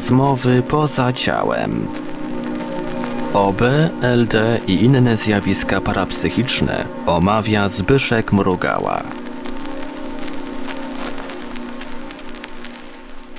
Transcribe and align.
Rozmowy 0.00 0.62
poza 0.62 1.12
ciałem. 1.12 1.86
OB, 3.34 3.60
LD 4.02 4.60
i 4.66 4.84
inne 4.84 5.16
zjawiska 5.16 5.80
parapsychiczne 5.80 6.84
omawia 7.06 7.68
Zbyszek 7.68 8.32
Mrugała. 8.32 9.02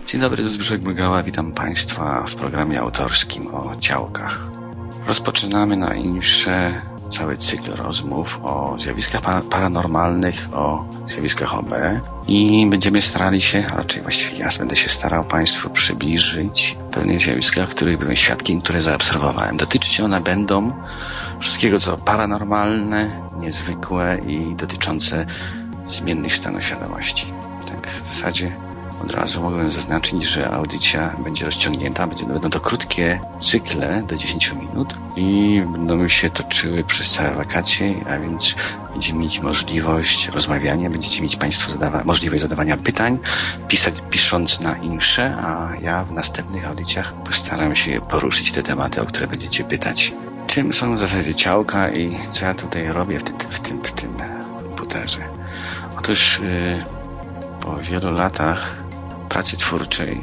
Dzień 0.07 0.21
dobry, 0.21 0.50
Zbyszek 0.50 0.82
Mrugała. 0.82 1.23
Witam 1.23 1.51
Państwa 1.51 2.25
w 2.27 2.36
programie 2.36 2.82
autorskim 2.82 3.55
o 3.55 3.75
działkach. 3.75 4.39
Rozpoczynamy 5.07 5.78
najniższe 5.78 6.82
cały 7.21 7.38
cykl 7.38 7.71
rozmów 7.71 8.39
o 8.43 8.75
zjawiskach 8.79 9.21
pa- 9.21 9.41
paranormalnych, 9.41 10.49
o 10.54 10.85
zjawiskach 11.07 11.55
OB 11.55 11.73
i 12.27 12.68
będziemy 12.69 13.01
starali 13.01 13.41
się, 13.41 13.68
a 13.71 13.75
raczej 13.75 14.01
właściwie 14.01 14.37
ja 14.37 14.50
będę 14.59 14.75
się 14.75 14.89
starał 14.89 15.23
Państwu 15.23 15.69
przybliżyć 15.69 16.77
pewne 16.91 17.19
zjawiska, 17.19 17.65
których 17.65 17.97
byłem 17.97 18.15
świadkiem, 18.15 18.61
które 18.61 18.82
zaobserwowałem. 18.82 19.57
Dotyczyć 19.57 19.99
one 19.99 20.21
będą 20.21 20.71
wszystkiego, 21.39 21.79
co 21.79 21.97
paranormalne, 21.97 23.10
niezwykłe 23.39 24.18
i 24.27 24.55
dotyczące 24.55 25.25
zmiennych 25.88 26.35
stanów 26.35 26.63
świadomości. 26.63 27.25
Tak 27.65 27.88
w 27.88 28.15
zasadzie 28.15 28.51
od 29.04 29.11
razu 29.11 29.41
mogłem 29.41 29.71
zaznaczyć, 29.71 30.23
że 30.23 30.51
audycja 30.51 31.15
będzie 31.23 31.46
rozciągnięta, 31.46 32.08
będą 32.08 32.50
to 32.50 32.59
krótkie 32.59 33.19
cykle 33.39 34.03
do 34.08 34.16
10 34.16 34.53
minut 34.53 34.94
i 35.16 35.61
będą 35.72 36.08
się 36.08 36.30
toczyły 36.30 36.83
przez 36.83 37.09
całe 37.09 37.36
wakacje, 37.36 37.94
a 38.09 38.19
więc 38.19 38.55
będziemy 38.91 39.19
mieć 39.19 39.39
możliwość 39.39 40.27
rozmawiania, 40.27 40.89
będziecie 40.89 41.22
mieć 41.22 41.36
Państwo 41.36 41.72
zadawa 41.72 42.03
możliwość 42.05 42.41
zadawania 42.41 42.77
pytań, 42.77 43.19
pisać, 43.67 43.95
pisząc 44.09 44.59
na 44.59 44.77
insze, 44.77 45.38
a 45.41 45.69
ja 45.81 46.03
w 46.03 46.11
następnych 46.11 46.67
audycjach 46.67 47.13
postaram 47.13 47.75
się 47.75 48.02
poruszyć 48.09 48.52
te 48.52 48.63
tematy, 48.63 49.02
o 49.02 49.05
które 49.05 49.27
będziecie 49.27 49.63
pytać. 49.63 50.13
Czym 50.47 50.73
są 50.73 50.95
w 50.95 50.99
zasadzie 50.99 51.35
ciałka 51.35 51.91
i 51.91 52.17
co 52.31 52.45
ja 52.45 52.53
tutaj 52.53 52.88
robię 52.88 53.19
w 53.19 53.23
tym, 53.23 53.39
w 53.39 53.59
tym, 53.59 53.81
w 53.83 53.91
tym 53.91 54.13
komputerze? 54.59 55.19
Otóż 55.97 56.39
yy, 56.44 56.83
po 57.61 57.77
wielu 57.77 58.11
latach 58.11 58.80
pracy 59.31 59.57
twórczej, 59.57 60.21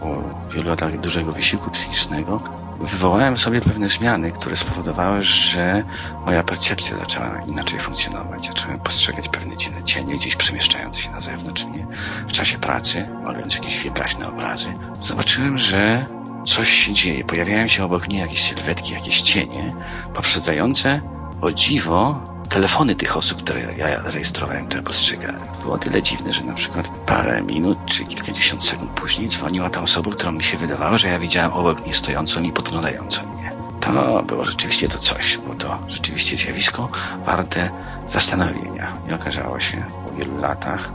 po 0.00 0.22
wielu 0.54 0.68
latach 0.70 1.00
dużego 1.00 1.32
wysiłku 1.32 1.70
psychicznego, 1.70 2.40
wywołałem 2.80 3.38
sobie 3.38 3.60
pewne 3.60 3.88
zmiany, 3.88 4.32
które 4.32 4.56
spowodowały, 4.56 5.22
że 5.22 5.84
moja 6.26 6.42
percepcja 6.42 6.96
zaczęła 6.96 7.42
inaczej 7.46 7.80
funkcjonować. 7.80 8.46
Zacząłem 8.46 8.78
postrzegać 8.78 9.28
pewne 9.28 9.56
dziwne 9.56 9.84
cienie 9.84 10.16
gdzieś 10.16 10.36
przemieszczające 10.36 11.00
się 11.00 11.10
na 11.10 11.20
zewnątrz 11.20 11.64
mnie 11.64 11.86
w 12.28 12.32
czasie 12.32 12.58
pracy, 12.58 13.06
malując 13.24 13.54
jakieś 13.54 13.82
wielgaśne 13.82 14.28
obrazy. 14.28 14.68
Zobaczyłem, 15.02 15.58
że 15.58 16.06
coś 16.46 16.70
się 16.70 16.92
dzieje. 16.92 17.24
Pojawiają 17.24 17.68
się 17.68 17.84
obok 17.84 18.08
mnie 18.08 18.18
jakieś 18.18 18.42
sylwetki, 18.48 18.92
jakieś 18.92 19.22
cienie, 19.22 19.74
poprzedzające 20.14 21.00
o 21.40 21.52
dziwo 21.52 22.22
telefony 22.48 22.96
tych 22.96 23.16
osób, 23.16 23.42
które 23.42 23.60
ja 23.76 24.02
rejestrowałem, 24.02 24.66
które 24.66 24.82
postrzegałem. 24.82 25.40
Było 25.62 25.78
tyle 25.78 26.02
dziwne, 26.02 26.32
że 26.32 26.44
na 26.44 26.54
przykład 26.54 26.88
parę 26.88 27.42
minut 27.42 27.78
czy 27.86 28.04
kilkadziesiąt 28.04 28.64
sekund 28.64 28.90
później 28.90 29.28
dzwoniła 29.28 29.70
ta 29.70 29.82
osoba, 29.82 30.10
którą 30.10 30.32
mi 30.32 30.42
się 30.42 30.58
wydawało, 30.58 30.98
że 30.98 31.08
ja 31.08 31.18
widziałem 31.18 31.52
obok 31.52 31.84
mnie 31.84 31.94
stojącą 31.94 32.42
i 32.42 32.52
podglądającą 32.52 33.26
mnie. 33.26 33.52
To 33.80 34.22
było 34.22 34.44
rzeczywiście 34.44 34.88
to 34.88 34.98
coś, 34.98 35.36
było 35.36 35.54
to 35.54 35.78
rzeczywiście 35.88 36.36
zjawisko 36.36 36.88
warte 37.26 37.70
zastanowienia. 38.08 38.92
I 39.08 39.12
okazało 39.12 39.60
się 39.60 39.84
po 40.04 40.14
wielu 40.14 40.40
latach 40.40 40.90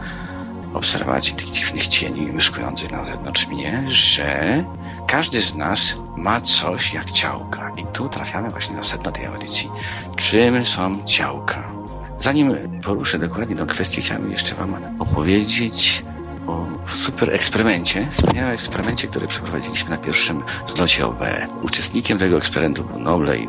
obserwacji 0.74 1.34
tych 1.34 1.52
dziwnych 1.52 1.88
cieni 1.88 2.22
myszkujących 2.22 2.92
na 2.92 3.06
zewnątrz 3.06 3.48
mnie, 3.48 3.84
że 3.88 4.64
każdy 5.08 5.42
z 5.42 5.56
nas 5.56 5.98
ma 6.18 6.42
coś 6.42 6.94
jak 6.94 7.12
ciałka. 7.12 7.72
I 7.78 7.86
tu 7.94 8.10
trafiamy 8.10 8.50
właśnie 8.50 8.76
na 8.76 8.84
sedno 8.84 9.12
tej 9.12 9.26
audycji. 9.26 9.70
Czym 10.16 10.66
są 10.66 11.06
ciałka? 11.06 11.72
Zanim 12.20 12.56
poruszę 12.84 13.20
dokładnie 13.20 13.56
tę 13.56 13.66
kwestię, 13.66 14.02
chciałem 14.02 14.32
jeszcze 14.32 14.56
Wam 14.56 14.76
opowiedzieć 15.00 16.04
o 16.48 16.66
super 17.04 17.34
eksperymencie, 17.34 18.08
wspaniałym 18.12 18.54
eksperymencie, 18.54 19.08
który 19.08 19.28
przeprowadziliśmy 19.28 19.90
na 19.90 19.98
pierwszym 19.98 20.44
zlocie 20.68 21.06
OB. 21.06 21.24
Uczestnikiem 21.62 22.20
tego 22.20 22.38
eksperymentu 22.38 22.84
był 22.84 23.00
Noble 23.00 23.38
i, 23.38 23.48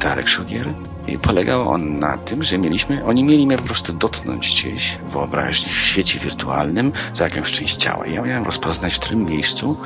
Darek 0.00 0.28
Szugier. 0.28 0.74
I 1.06 1.18
polegał 1.18 1.68
on 1.68 1.98
na 1.98 2.18
tym, 2.18 2.44
że 2.44 2.58
mieliśmy, 2.58 3.04
oni 3.04 3.24
mieli 3.24 3.46
mnie 3.46 3.58
po 3.58 3.64
prostu 3.64 3.92
dotknąć 3.92 4.48
gdzieś 4.48 4.96
w 5.08 5.12
wyobraźni, 5.12 5.72
w 5.72 5.76
świecie 5.76 6.18
wirtualnym 6.18 6.92
za 7.14 7.24
jakąś 7.24 7.52
część 7.52 7.76
ciała. 7.76 8.06
Ja 8.06 8.22
miałem 8.22 8.44
rozpoznać, 8.44 8.94
w 8.94 9.00
którym 9.00 9.24
miejscu 9.24 9.76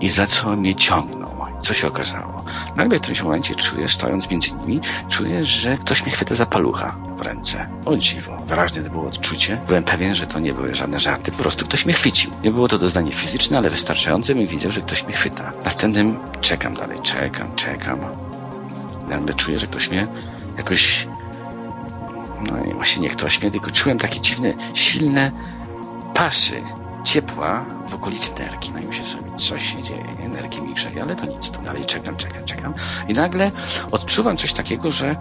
i 0.00 0.08
za 0.08 0.26
co 0.26 0.56
mnie 0.56 0.74
ciągną. 0.74 1.22
Co 1.62 1.74
się 1.74 1.86
okazało? 1.86 2.44
Nagle 2.76 2.98
w 2.98 3.00
którymś 3.00 3.22
momencie 3.22 3.54
czuję, 3.54 3.88
stojąc 3.88 4.30
między 4.30 4.52
nimi, 4.52 4.80
czuję, 5.08 5.46
że 5.46 5.76
ktoś 5.76 6.02
mnie 6.02 6.12
chwyta 6.12 6.34
za 6.34 6.46
palucha 6.46 7.11
ręce. 7.22 7.66
O 7.86 7.96
dziwo, 7.96 8.36
wyraźne 8.46 8.82
to 8.82 8.90
było 8.90 9.06
odczucie. 9.06 9.60
Byłem 9.66 9.84
pewien, 9.84 10.14
że 10.14 10.26
to 10.26 10.38
nie 10.38 10.54
były 10.54 10.74
żadne 10.74 11.00
żarty, 11.00 11.32
po 11.32 11.38
prostu 11.38 11.64
ktoś 11.64 11.84
mnie 11.84 11.94
chwycił. 11.94 12.30
Nie 12.42 12.50
było 12.50 12.68
to 12.68 12.78
doznanie 12.78 13.12
fizyczne, 13.12 13.58
ale 13.58 13.70
wystarczające, 13.70 14.34
bym 14.34 14.46
widział, 14.46 14.72
że 14.72 14.80
ktoś 14.80 15.04
mnie 15.04 15.14
chwyta. 15.14 15.52
Następnym 15.64 16.18
czekam 16.40 16.74
dalej, 16.74 16.98
czekam, 17.02 17.54
czekam. 17.56 17.98
Nagle 19.08 19.34
czuję, 19.34 19.58
że 19.58 19.66
ktoś 19.66 19.90
mnie 19.90 20.06
jakoś 20.58 21.06
no 22.50 22.64
i 22.64 22.74
właśnie 22.74 23.02
nie 23.02 23.10
ktoś 23.10 23.40
mnie, 23.40 23.50
tylko 23.50 23.70
czułem 23.70 23.98
takie 23.98 24.20
dziwne, 24.20 24.52
silne 24.74 25.32
pasy 26.14 26.62
ciepła 27.04 27.64
w 27.88 27.94
okolicy 27.94 28.30
nerki. 28.38 28.72
No 28.72 28.80
i 28.80 28.86
myślę 28.86 29.06
sobie, 29.06 29.36
coś 29.36 29.72
się 29.72 29.82
dzieje, 29.82 30.04
nie? 30.20 30.28
nerki 30.28 30.62
mi 30.62 30.74
grzeje, 30.74 31.02
ale 31.02 31.16
to 31.16 31.26
nic, 31.26 31.50
to 31.50 31.60
dalej 31.60 31.84
czekam, 31.84 32.16
czekam, 32.16 32.44
czekam. 32.44 32.74
I 33.08 33.12
nagle 33.12 33.50
odczuwam 33.92 34.36
coś 34.36 34.52
takiego, 34.52 34.92
że 34.92 35.16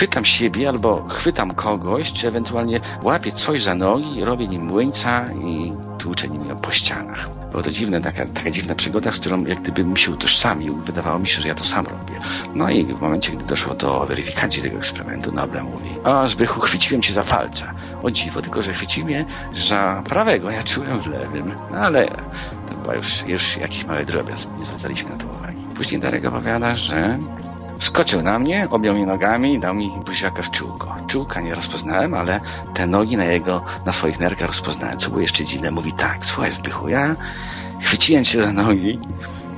chwytam 0.00 0.24
siebie 0.24 0.68
albo 0.68 1.08
chwytam 1.08 1.54
kogoś, 1.54 2.12
czy 2.12 2.28
ewentualnie 2.28 2.80
łapię 3.02 3.32
coś 3.32 3.62
za 3.62 3.74
nogi, 3.74 4.24
robię 4.24 4.48
nim 4.48 4.64
młyńca 4.64 5.24
i 5.44 5.72
tłuczę 5.98 6.28
nim 6.28 6.48
ją 6.48 6.56
po 6.56 6.72
ścianach. 6.72 7.28
Było 7.50 7.62
to 7.62 7.70
dziwne, 7.70 8.00
taka, 8.00 8.26
taka 8.26 8.50
dziwna 8.50 8.74
przygoda, 8.74 9.12
z 9.12 9.20
którą 9.20 9.44
jak 9.44 9.62
gdybym 9.62 9.96
się 9.96 10.10
utożsamił, 10.10 10.76
wydawało 10.76 11.18
mi 11.18 11.26
się, 11.26 11.42
że 11.42 11.48
ja 11.48 11.54
to 11.54 11.64
sam 11.64 11.86
robię. 11.86 12.18
No 12.54 12.70
i 12.70 12.84
w 12.84 13.00
momencie, 13.00 13.32
gdy 13.32 13.44
doszło 13.44 13.74
do 13.74 14.06
weryfikacji 14.06 14.62
tego 14.62 14.76
eksperymentu, 14.76 15.32
Noble 15.32 15.62
mówi, 15.62 15.90
o 16.04 16.28
Zbychu, 16.28 16.60
chwyciłem 16.60 17.02
cię 17.02 17.12
za 17.12 17.22
palca. 17.22 17.74
O 18.02 18.10
dziwo, 18.10 18.42
tylko 18.42 18.62
że 18.62 18.72
chwycił 18.72 19.04
mnie 19.04 19.24
za 19.56 20.02
prawego, 20.08 20.50
ja 20.50 20.62
czułem 20.62 21.00
w 21.00 21.06
lewym. 21.06 21.54
No 21.70 21.78
ale 21.78 22.06
to 22.68 22.76
była 22.82 22.94
już, 22.94 23.28
już 23.28 23.56
jakiś 23.56 23.84
mały 23.84 24.04
drobiazg, 24.04 24.48
nie 24.58 24.64
zwracaliśmy 24.64 25.10
na 25.10 25.16
to 25.16 25.26
uwagi. 25.26 25.64
Później 25.76 26.00
Darek 26.00 26.24
opowiada, 26.24 26.74
że 26.74 27.18
Skoczył 27.80 28.22
na 28.22 28.38
mnie, 28.38 28.68
objął 28.70 28.94
mnie 28.94 29.06
nogami 29.06 29.54
i 29.54 29.58
dał 29.58 29.74
mi 29.74 29.92
buziaka 30.06 30.42
w 30.42 30.50
czółko. 30.50 30.96
Czółka 31.06 31.40
nie 31.40 31.54
rozpoznałem, 31.54 32.14
ale 32.14 32.40
te 32.74 32.86
nogi 32.86 33.16
na 33.16 33.24
jego, 33.24 33.64
na 33.86 33.92
swoich 33.92 34.20
nerkach 34.20 34.48
rozpoznałem. 34.48 34.98
Co 34.98 35.08
było 35.08 35.20
jeszcze 35.20 35.44
dziwne, 35.44 35.70
mówi 35.70 35.92
tak, 35.92 36.26
słuchaj 36.26 36.52
Zbychu, 36.52 36.88
ja 36.88 37.16
chwyciłem 37.80 38.24
cię 38.24 38.42
za 38.42 38.52
nogi, 38.52 38.98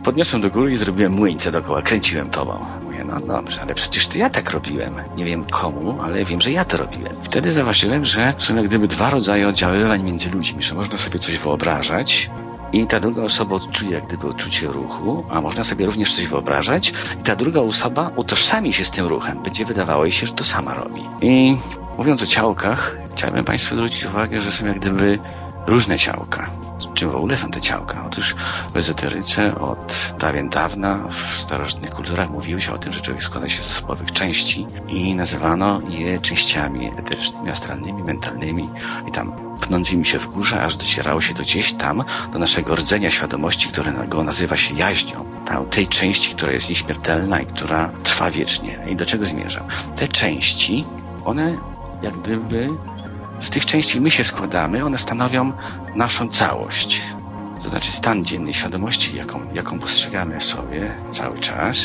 podniosłem 0.04 0.42
do 0.42 0.50
góry 0.50 0.72
i 0.72 0.76
zrobiłem 0.76 1.12
młyńce 1.12 1.52
dookoła, 1.52 1.82
kręciłem 1.82 2.30
tobą. 2.30 2.66
Mówię, 2.84 3.04
no 3.04 3.20
dobrze, 3.20 3.62
ale 3.62 3.74
przecież 3.74 4.08
to 4.08 4.18
ja 4.18 4.30
tak 4.30 4.50
robiłem. 4.50 4.94
Nie 5.16 5.24
wiem 5.24 5.44
komu, 5.44 5.98
ale 6.02 6.24
wiem, 6.24 6.40
że 6.40 6.50
ja 6.50 6.64
to 6.64 6.76
robiłem. 6.76 7.12
Wtedy 7.22 7.52
zauważyłem, 7.52 8.04
że 8.04 8.34
są 8.38 8.56
jak 8.56 8.66
gdyby 8.66 8.88
dwa 8.88 9.10
rodzaje 9.10 9.48
oddziaływań 9.48 10.02
między 10.02 10.30
ludźmi, 10.30 10.62
że 10.62 10.74
można 10.74 10.96
sobie 10.96 11.18
coś 11.18 11.38
wyobrażać, 11.38 12.30
i 12.72 12.86
ta 12.86 13.00
druga 13.00 13.22
osoba 13.22 13.56
odczuje 13.56 13.90
jak 13.90 14.06
gdyby 14.06 14.28
odczucie 14.28 14.66
ruchu, 14.66 15.24
a 15.30 15.40
można 15.40 15.64
sobie 15.64 15.86
również 15.86 16.14
coś 16.14 16.26
wyobrażać 16.26 16.92
i 17.20 17.22
ta 17.22 17.36
druga 17.36 17.60
osoba 17.60 18.10
utożsami 18.16 18.72
się 18.72 18.84
z 18.84 18.90
tym 18.90 19.06
ruchem. 19.06 19.42
Będzie 19.42 19.64
wydawało 19.64 20.04
jej 20.04 20.12
się, 20.12 20.26
że 20.26 20.32
to 20.32 20.44
sama 20.44 20.74
robi. 20.74 21.02
I 21.22 21.56
mówiąc 21.98 22.22
o 22.22 22.26
ciałkach, 22.26 22.96
chciałbym 23.12 23.44
Państwu 23.44 23.76
zwrócić 23.76 24.04
uwagę, 24.04 24.42
że 24.42 24.52
są 24.52 24.66
jak 24.66 24.78
gdyby 24.78 25.18
różne 25.66 25.98
ciałka. 25.98 26.50
Czym 26.94 27.10
w 27.10 27.16
ogóle 27.16 27.36
są 27.36 27.50
te 27.50 27.60
ciałka? 27.60 28.04
Otóż 28.06 28.34
w 28.72 28.76
ezoteryce 28.76 29.54
od 29.54 29.94
dawien 30.18 30.48
dawna 30.48 31.08
w 31.08 31.40
starożytnych 31.40 31.90
kulturach 31.90 32.30
mówiło 32.30 32.60
się 32.60 32.72
o 32.72 32.78
tym, 32.78 32.92
że 32.92 33.00
człowiek 33.00 33.22
składa 33.22 33.48
się 33.48 33.62
z 33.62 33.68
zespołowych 33.68 34.10
części 34.10 34.66
i 34.88 35.14
nazywano 35.14 35.80
je 35.88 36.20
częściami 36.20 36.90
eterycznymi, 36.98 37.50
astralnymi, 37.50 38.02
mentalnymi 38.02 38.68
i 39.08 39.12
tam 39.12 39.32
pnącymi 39.60 40.06
się 40.06 40.18
w 40.18 40.26
górze, 40.26 40.62
aż 40.62 40.76
docierało 40.76 41.20
się 41.20 41.34
do 41.34 41.42
gdzieś 41.42 41.72
tam, 41.72 42.04
do 42.32 42.38
naszego 42.38 42.74
rdzenia 42.74 43.10
świadomości, 43.10 43.68
które 43.68 43.92
go 44.08 44.24
nazywa 44.24 44.56
się 44.56 44.74
jaźnią. 44.74 45.24
Tam, 45.46 45.66
tej 45.66 45.88
części, 45.88 46.34
która 46.34 46.52
jest 46.52 46.68
nieśmiertelna 46.68 47.40
i 47.40 47.46
która 47.46 47.88
trwa 48.02 48.30
wiecznie. 48.30 48.78
I 48.90 48.96
do 48.96 49.06
czego 49.06 49.26
zmierzam? 49.26 49.64
Te 49.96 50.08
części, 50.08 50.84
one 51.24 51.54
jak 52.02 52.16
gdyby 52.16 52.68
z 53.42 53.50
tych 53.50 53.66
części 53.66 54.00
my 54.00 54.10
się 54.10 54.24
składamy, 54.24 54.84
one 54.84 54.98
stanowią 54.98 55.52
naszą 55.94 56.28
całość. 56.28 57.02
To 57.62 57.68
znaczy 57.68 57.92
stan 57.92 58.24
dziennej 58.24 58.54
świadomości, 58.54 59.16
jaką, 59.16 59.40
jaką 59.54 59.78
postrzegamy 59.78 60.40
w 60.40 60.44
sobie 60.44 60.94
cały 61.10 61.38
czas, 61.38 61.76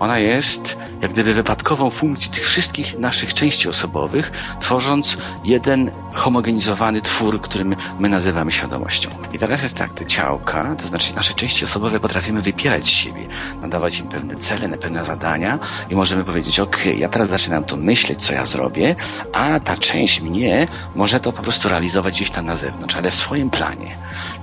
ona 0.00 0.18
jest 0.18 0.76
jak 1.00 1.12
gdyby 1.12 1.34
wypadkową 1.34 1.90
funkcji 1.90 2.30
tych 2.30 2.44
wszystkich 2.44 2.98
naszych 2.98 3.34
części 3.34 3.68
osobowych, 3.68 4.32
tworząc 4.60 5.16
jeden 5.44 5.90
homogenizowany 6.14 7.02
twór, 7.02 7.40
który 7.40 7.64
my, 7.64 7.76
my 7.98 8.08
nazywamy 8.08 8.52
świadomością. 8.52 9.10
I 9.32 9.38
teraz 9.38 9.62
jest 9.62 9.76
tak, 9.76 9.92
te 9.92 10.06
ciałka, 10.06 10.76
to 10.82 10.88
znaczy 10.88 11.14
nasze 11.14 11.34
części 11.34 11.64
osobowe 11.64 12.00
potrafimy 12.00 12.42
wypierać 12.42 12.84
z 12.86 12.88
siebie, 12.88 13.26
nadawać 13.62 13.98
im 13.98 14.08
pewne 14.08 14.36
cele, 14.36 14.78
pewne 14.78 15.04
zadania 15.04 15.58
i 15.90 15.94
możemy 15.94 16.24
powiedzieć, 16.24 16.60
ok, 16.60 16.84
ja 16.96 17.08
teraz 17.08 17.28
zaczynam 17.28 17.64
to 17.64 17.76
myśleć, 17.76 18.22
co 18.26 18.32
ja 18.32 18.46
zrobię, 18.46 18.96
a 19.32 19.60
ta 19.60 19.76
część 19.76 20.20
mnie 20.20 20.68
może 20.94 21.20
to 21.20 21.32
po 21.32 21.42
prostu 21.42 21.68
realizować 21.68 22.14
gdzieś 22.14 22.30
tam 22.30 22.46
na 22.46 22.56
zewnątrz, 22.56 22.96
ale 22.96 23.10
w 23.10 23.14
swoim 23.14 23.50
planie. 23.50 23.96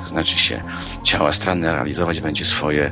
To 0.04 0.10
znaczy 0.10 0.38
się 0.38 0.64
ciało 1.04 1.28
astralne 1.28 1.72
realizować 1.72 2.22
będzie 2.22 2.46
swoje, 2.46 2.92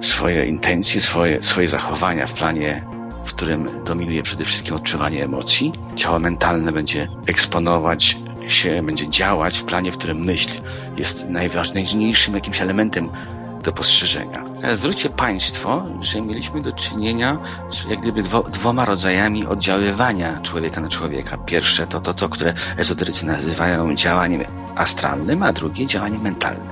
swoje 0.00 0.46
intencje, 0.46 1.00
swoje, 1.00 1.42
swoje 1.42 1.68
zachowania 1.68 2.26
w 2.26 2.32
planie 2.32 2.82
w 3.28 3.32
którym 3.32 3.84
dominuje 3.84 4.22
przede 4.22 4.44
wszystkim 4.44 4.74
odczuwanie 4.74 5.24
emocji. 5.24 5.72
Ciało 5.96 6.18
mentalne 6.18 6.72
będzie 6.72 7.08
eksponować 7.26 8.16
się, 8.46 8.82
będzie 8.82 9.08
działać 9.08 9.58
w 9.58 9.64
planie, 9.64 9.92
w 9.92 9.98
którym 9.98 10.18
myśl 10.18 10.50
jest 10.96 11.28
najważniejszym 11.28 12.34
jakimś 12.34 12.60
elementem 12.60 13.10
do 13.62 13.72
postrzeżenia. 13.72 14.44
Zwróćcie 14.74 15.08
Państwo, 15.08 15.84
że 16.00 16.20
mieliśmy 16.20 16.62
do 16.62 16.72
czynienia 16.72 17.38
z 17.70 17.90
jak 17.90 18.00
gdyby 18.00 18.22
dwo, 18.22 18.42
dwoma 18.42 18.84
rodzajami 18.84 19.46
oddziaływania 19.46 20.40
człowieka 20.42 20.80
na 20.80 20.88
człowieka. 20.88 21.38
Pierwsze 21.38 21.86
to 21.86 22.00
to, 22.00 22.14
to, 22.14 22.28
które 22.28 22.54
ezoterycy 22.76 23.26
nazywają 23.26 23.94
działaniem 23.94 24.44
astralnym, 24.74 25.42
a 25.42 25.52
drugie 25.52 25.86
działaniem 25.86 26.22
mentalnym. 26.22 26.68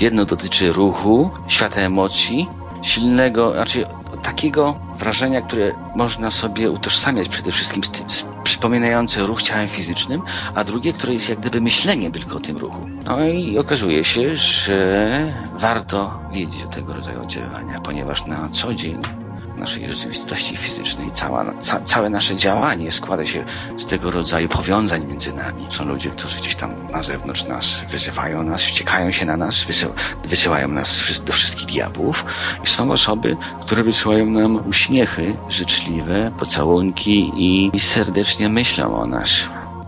Jedno 0.00 0.24
dotyczy 0.24 0.72
ruchu, 0.72 1.30
świata 1.48 1.80
emocji, 1.80 2.48
silnego, 2.82 3.52
znaczy 3.52 3.84
takiego 4.22 4.74
wrażenia, 4.98 5.42
które 5.42 5.72
można 5.96 6.30
sobie 6.30 6.70
utożsamiać 6.70 7.28
przede 7.28 7.52
wszystkim 7.52 7.84
z 7.84 7.90
tym, 7.90 8.10
z, 8.10 8.24
przypominające 8.44 9.26
ruch 9.26 9.42
ciałem 9.42 9.68
fizycznym, 9.68 10.22
a 10.54 10.64
drugie, 10.64 10.92
które 10.92 11.14
jest 11.14 11.28
jak 11.28 11.40
gdyby 11.40 11.60
myśleniem 11.60 12.12
tylko 12.12 12.36
o 12.36 12.40
tym 12.40 12.56
ruchu. 12.56 12.88
No 13.04 13.28
i 13.28 13.58
okazuje 13.58 14.04
się, 14.04 14.36
że 14.36 15.32
warto 15.58 16.20
wiedzieć 16.32 16.62
o 16.62 16.68
tego 16.68 16.92
rodzaju 16.92 17.22
oddziaływania, 17.22 17.80
ponieważ 17.80 18.26
na 18.26 18.48
co 18.48 18.74
dzień 18.74 19.25
naszej 19.56 19.92
rzeczywistości 19.92 20.56
fizycznej. 20.56 21.10
Cała, 21.14 21.44
ca, 21.60 21.80
całe 21.80 22.10
nasze 22.10 22.36
działanie 22.36 22.92
składa 22.92 23.26
się 23.26 23.44
z 23.78 23.86
tego 23.86 24.10
rodzaju 24.10 24.48
powiązań 24.48 25.06
między 25.06 25.32
nami. 25.32 25.66
Są 25.70 25.84
ludzie, 25.84 26.10
którzy 26.10 26.40
gdzieś 26.40 26.54
tam 26.54 26.86
na 26.92 27.02
zewnątrz 27.02 27.44
nas 27.44 27.66
wyzywają 27.90 28.42
nas, 28.42 28.62
wściekają 28.62 29.12
się 29.12 29.26
na 29.26 29.36
nas, 29.36 29.64
wysył, 29.64 29.90
wysyłają 30.24 30.68
nas 30.68 31.22
do 31.24 31.32
wszystkich 31.32 31.66
diabłów. 31.66 32.24
I 32.64 32.66
są 32.66 32.90
osoby, 32.90 33.36
które 33.62 33.82
wysyłają 33.82 34.26
nam 34.26 34.68
uśmiechy 34.68 35.34
życzliwe, 35.48 36.30
pocałunki 36.38 37.32
i, 37.36 37.76
i 37.76 37.80
serdecznie 37.80 38.48
myślą 38.48 38.98
o 38.98 39.06
nas. 39.06 39.30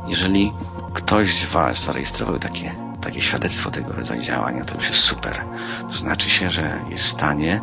Jeżeli 0.08 0.52
ktoś 0.94 1.34
z 1.34 1.44
Was 1.44 1.84
zarejestrował 1.84 2.38
takie 2.38 2.88
takie 3.00 3.22
świadectwo 3.22 3.70
tego 3.70 3.92
rodzaju 3.92 4.22
działania, 4.22 4.64
to 4.64 4.74
już 4.74 4.88
jest 4.88 5.00
super. 5.00 5.44
To 5.88 5.94
znaczy 5.94 6.30
się, 6.30 6.50
że 6.50 6.80
jest 6.90 7.04
w 7.04 7.08
stanie 7.08 7.60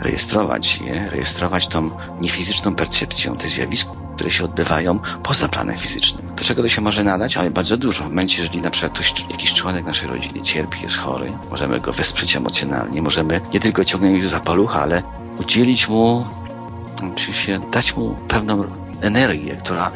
rejestrować 0.00 0.78
je, 0.78 1.10
rejestrować 1.10 1.68
tą 1.68 1.90
niefizyczną 2.20 2.74
percepcją 2.74 3.36
tych 3.36 3.50
zjawisk, 3.50 3.88
które 4.14 4.30
się 4.30 4.44
odbywają 4.44 4.98
poza 5.22 5.48
planem 5.48 5.78
fizycznym. 5.78 6.34
Do 6.36 6.44
czego 6.44 6.62
to 6.62 6.68
się 6.68 6.80
może 6.80 7.04
nadać? 7.04 7.36
Ale 7.36 7.50
bardzo 7.50 7.76
dużo. 7.76 8.04
W 8.04 8.08
momencie, 8.08 8.42
jeżeli 8.42 8.60
na 8.60 8.70
przykład 8.70 8.92
ktoś, 8.92 9.14
jakiś 9.30 9.54
członek 9.54 9.84
naszej 9.84 10.08
rodziny 10.08 10.42
cierpi, 10.42 10.82
jest 10.82 10.96
chory, 10.96 11.32
możemy 11.50 11.80
go 11.80 11.92
wesprzeć 11.92 12.36
emocjonalnie, 12.36 13.02
możemy 13.02 13.40
nie 13.54 13.60
tylko 13.60 13.84
ciągnąć 13.84 14.24
za 14.24 14.40
palucha, 14.40 14.82
ale 14.82 15.02
udzielić 15.40 15.88
mu, 15.88 16.26
oczywiście 17.12 17.60
dać 17.72 17.96
mu 17.96 18.16
pewną 18.28 18.64
energię, 19.00 19.56
która 19.56 19.90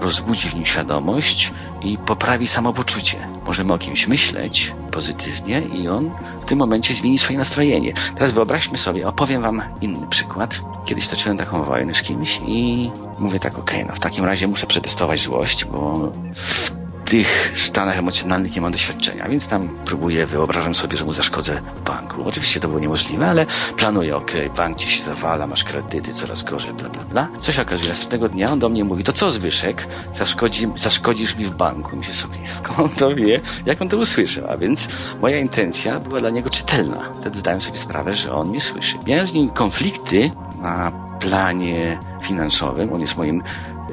rozbudzi 0.00 0.48
w 0.48 0.54
nim 0.54 0.66
świadomość 0.66 1.52
i 1.82 1.98
poprawi 1.98 2.46
samopoczucie. 2.46 3.28
Możemy 3.46 3.72
o 3.72 3.78
kimś 3.78 4.06
myśleć 4.06 4.74
pozytywnie 4.90 5.60
i 5.60 5.88
on 5.88 6.10
w 6.40 6.44
tym 6.44 6.58
momencie 6.58 6.94
zmieni 6.94 7.18
swoje 7.18 7.38
nastrojenie. 7.38 7.92
Teraz 8.14 8.32
wyobraźmy 8.32 8.78
sobie, 8.78 9.08
opowiem 9.08 9.42
wam 9.42 9.62
inny 9.80 10.06
przykład. 10.06 10.60
Kiedyś 10.84 11.08
toczyłem 11.08 11.38
taką 11.38 11.62
wojnę 11.62 11.94
z 11.94 12.02
kimś 12.02 12.40
i 12.46 12.90
mówię 13.18 13.40
tak, 13.40 13.58
okej, 13.58 13.76
okay, 13.76 13.88
no 13.88 13.94
w 13.94 14.00
takim 14.00 14.24
razie 14.24 14.46
muszę 14.46 14.66
przetestować 14.66 15.20
złość, 15.20 15.64
bo 15.64 16.12
w 16.34 16.85
tych 17.06 17.52
stanach 17.58 17.98
emocjonalnych 17.98 18.56
nie 18.56 18.62
mam 18.62 18.72
doświadczenia, 18.72 19.28
więc 19.28 19.48
tam 19.48 19.78
próbuję, 19.84 20.26
wyobrażam 20.26 20.74
sobie, 20.74 20.96
że 20.98 21.04
mu 21.04 21.14
zaszkodzę 21.14 21.60
banku. 21.84 22.22
Oczywiście 22.28 22.60
to 22.60 22.68
było 22.68 22.80
niemożliwe, 22.80 23.26
ale 23.26 23.46
planuję, 23.76 24.16
ok, 24.16 24.30
bank 24.56 24.78
ci 24.78 24.88
się 24.88 25.04
zawala, 25.04 25.46
masz 25.46 25.64
kredyty, 25.64 26.14
coraz 26.14 26.42
gorzej, 26.42 26.72
bla, 26.72 26.88
bla, 26.88 27.02
bla. 27.02 27.28
Co 27.38 27.52
się 27.52 27.62
okazuje, 27.62 27.88
następnego 27.88 28.28
dnia 28.28 28.50
on 28.50 28.58
do 28.58 28.68
mnie 28.68 28.84
mówi, 28.84 29.04
to 29.04 29.12
co 29.12 29.30
Zbyszek, 29.30 29.86
zaszkodzi, 30.12 30.68
zaszkodzisz 30.76 31.36
mi 31.36 31.44
w 31.44 31.56
banku? 31.56 31.96
Myślę 31.96 32.14
sobie, 32.14 32.38
skąd 32.58 32.98
to 32.98 33.14
wie, 33.14 33.40
jak 33.66 33.82
on 33.82 33.88
to 33.88 33.96
usłyszał? 33.96 34.44
A 34.50 34.56
więc 34.56 34.88
moja 35.20 35.38
intencja 35.38 36.00
była 36.00 36.20
dla 36.20 36.30
niego 36.30 36.50
czytelna. 36.50 37.12
Wtedy 37.20 37.38
zdałem 37.38 37.60
sobie 37.60 37.78
sprawę, 37.78 38.14
że 38.14 38.32
on 38.32 38.48
mnie 38.48 38.60
słyszy. 38.60 38.98
Miałem 39.06 39.26
z 39.26 39.32
nim 39.32 39.50
konflikty 39.50 40.30
na 40.62 40.92
planie 41.20 41.98
finansowym, 42.22 42.92
on 42.92 43.00
jest 43.00 43.16
moim 43.16 43.42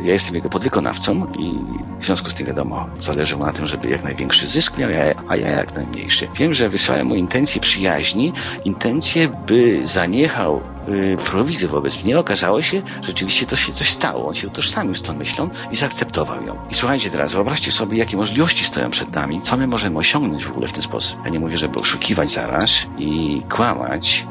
ja 0.01 0.13
jestem 0.13 0.35
jego 0.35 0.49
podwykonawcą 0.49 1.27
i 1.39 1.59
w 1.99 2.05
związku 2.05 2.29
z 2.29 2.33
tym 2.33 2.47
wiadomo, 2.47 2.87
zależy 2.99 3.37
mu 3.37 3.45
na 3.45 3.53
tym, 3.53 3.67
żeby 3.67 3.89
jak 3.89 4.03
największy 4.03 4.47
zysk 4.47 4.77
miał, 4.77 4.89
a 5.27 5.35
ja 5.35 5.49
jak 5.49 5.75
najmniejszy. 5.75 6.27
Wiem, 6.35 6.53
że 6.53 6.69
wysłałem 6.69 7.07
mu 7.07 7.15
intencje 7.15 7.61
przyjaźni, 7.61 8.33
intencje, 8.65 9.29
by 9.47 9.81
zaniechał 9.83 10.61
prowizji 11.25 11.67
wobec 11.67 12.03
mnie. 12.03 12.19
Okazało 12.19 12.61
się, 12.61 12.81
że 13.01 13.07
rzeczywiście 13.07 13.45
to 13.45 13.55
się 13.55 13.73
coś 13.73 13.89
stało. 13.89 14.27
On 14.27 14.35
się 14.35 14.47
utożsamił 14.47 14.95
z 14.95 15.01
tą 15.01 15.13
myślą 15.13 15.49
i 15.71 15.75
zaakceptował 15.75 16.45
ją. 16.45 16.57
I 16.71 16.75
słuchajcie 16.75 17.09
teraz, 17.09 17.33
wyobraźcie 17.33 17.71
sobie, 17.71 17.97
jakie 17.97 18.17
możliwości 18.17 18.65
stoją 18.65 18.89
przed 18.89 19.11
nami, 19.11 19.41
co 19.41 19.57
my 19.57 19.67
możemy 19.67 19.99
osiągnąć 19.99 20.45
w 20.45 20.51
ogóle 20.51 20.67
w 20.67 20.73
ten 20.73 20.83
sposób. 20.83 21.19
Ja 21.25 21.29
nie 21.29 21.39
mówię, 21.39 21.57
żeby 21.57 21.79
oszukiwać 21.79 22.31
zaraz 22.31 22.71
i 22.97 23.41
kłamać, 23.49 24.25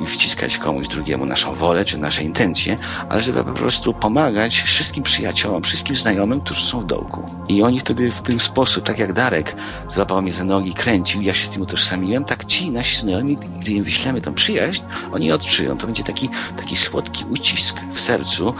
i 0.00 0.06
wciskać 0.06 0.58
komuś 0.58 0.88
drugiemu 0.88 1.26
naszą 1.26 1.54
wolę 1.54 1.84
czy 1.84 1.98
nasze 1.98 2.22
intencje, 2.22 2.76
ale 3.08 3.22
żeby 3.22 3.44
po 3.44 3.52
prostu 3.52 3.94
pomagać 3.94 4.60
wszystkim 4.60 5.02
przyjaciołom, 5.02 5.62
wszystkim 5.62 5.96
znajomym, 5.96 6.40
którzy 6.40 6.66
są 6.66 6.80
w 6.80 6.86
dołku. 6.86 7.22
I 7.48 7.62
oni 7.62 7.80
wtedy 7.80 8.12
w 8.12 8.22
ten 8.22 8.40
sposób, 8.40 8.84
tak 8.84 8.98
jak 8.98 9.12
Darek 9.12 9.56
złapał 9.88 10.22
mnie 10.22 10.32
za 10.32 10.44
nogi, 10.44 10.74
kręcił, 10.74 11.22
ja 11.22 11.34
się 11.34 11.46
z 11.46 11.50
tym 11.50 11.62
utożsamiłem, 11.62 12.24
tak 12.24 12.44
ci 12.44 12.70
nasi 12.70 13.00
znajomi, 13.00 13.36
gdy 13.60 13.70
im 13.70 13.84
wyślemy 13.84 14.20
tą 14.20 14.34
przyjaźń, 14.34 14.82
oni 15.12 15.32
odczują. 15.32 15.78
To 15.78 15.86
będzie 15.86 16.04
taki, 16.04 16.28
taki 16.56 16.76
słodki 16.76 17.24
ucisk 17.30 17.76
w 17.94 18.00
sercu, 18.00 18.54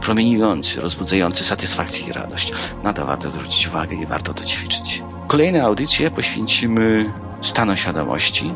promieniujący, 0.00 0.80
rozbudzający 0.80 1.44
satysfakcję 1.44 2.06
i 2.06 2.12
radość. 2.12 2.52
Na 2.82 2.92
to 2.92 3.06
warto 3.06 3.30
zwrócić 3.30 3.68
uwagę 3.68 3.96
i 3.96 4.06
warto 4.06 4.34
to 4.34 4.44
ćwiczyć. 4.44 5.02
Kolejne 5.26 5.62
audycje 5.62 6.10
poświęcimy 6.10 7.12
stanom 7.42 7.76
świadomości, 7.76 8.54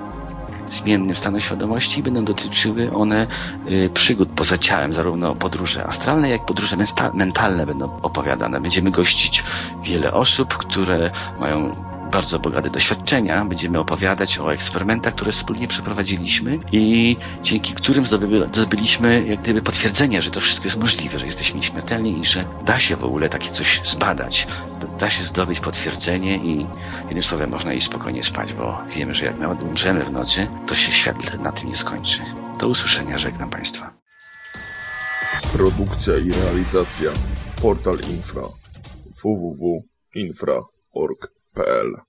zmiennym 0.71 1.17
stanu 1.17 1.41
świadomości 1.41 2.03
będą 2.03 2.25
dotyczyły 2.25 2.93
one 2.93 3.27
y, 3.71 3.91
przygód 3.95 4.29
poza 4.37 4.59
ciałem, 4.59 4.95
zarówno 4.95 5.35
podróże 5.35 5.87
astralne, 5.87 6.31
jak 6.31 6.43
i 6.43 6.47
podróże 6.47 6.77
mentalne 7.15 7.67
będą 7.67 8.01
opowiadane. 8.03 8.61
Będziemy 8.61 8.91
gościć 8.91 9.45
wiele 9.83 10.13
osób, 10.13 10.57
które 10.57 11.11
mają 11.41 11.88
bardzo 12.13 12.39
bogate 12.39 12.71
doświadczenia. 12.71 13.45
Będziemy 13.45 13.79
opowiadać 13.79 14.39
o 14.39 14.53
eksperymentach, 14.53 15.15
które 15.15 15.33
wspólnie 15.33 15.69
przeprowadziliśmy 15.69 16.59
i 16.73 17.17
dzięki 17.43 17.75
którym 17.75 18.07
zdobyliśmy 18.07 19.25
jak 19.27 19.43
gdyby 19.43 19.63
potwierdzenie, 19.63 20.23
że 20.23 20.31
to 20.31 20.41
wszystko 20.41 20.65
jest 20.65 20.77
możliwe, 20.77 21.19
że 21.19 21.25
jesteśmy 21.25 21.57
nieśmiertelni 21.57 22.21
i 22.21 22.25
że 22.25 22.45
da 22.65 22.79
się 22.79 22.97
w 22.97 23.05
ogóle 23.05 23.29
takie 23.29 23.51
coś 23.51 23.81
zbadać. 23.85 24.47
Da 24.99 25.11
się 25.11 25.25
zdobyć 25.25 25.61
potwierdzenie 25.61 26.37
i 26.37 26.67
jednym 27.05 27.23
słowem 27.23 27.51
można 27.51 27.73
iść 27.73 27.87
spokojnie 27.87 28.25
spać, 28.25 28.53
bo 28.53 28.79
wiemy, 28.97 29.15
że 29.15 29.27
jak 29.27 29.39
nawet 29.39 29.63
umrzemy 29.63 30.05
w 30.05 30.13
nocy, 30.13 30.47
to 30.67 30.75
się 30.75 30.93
świat 30.93 31.41
na 31.41 31.53
tym 31.53 31.69
nie 31.69 31.77
skończy. 31.77 32.19
Do 32.61 32.69
usłyszenia, 32.69 33.19
żegnam 33.19 33.51
Państwa. 33.51 33.95
Produkcja 35.53 36.19
i 36.19 36.33
realizacja 36.33 37.11
Portal 37.63 37.97
Infra 38.11 38.43
www.infra.org 39.23 41.38
Apple 41.59 42.05